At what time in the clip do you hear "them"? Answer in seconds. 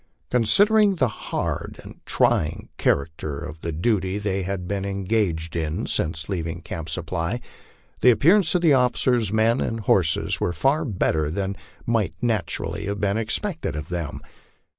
13.89-14.21